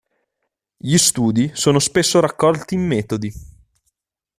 Gli 0.77 0.97
studi 0.97 1.51
sono 1.53 1.77
spesso 1.77 2.19
raccolti 2.19 2.73
in 2.73 2.87
metodi. 2.87 3.31